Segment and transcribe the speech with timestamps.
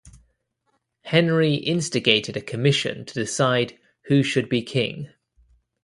[1.03, 5.13] Henry instigated a commission to decide who should be king.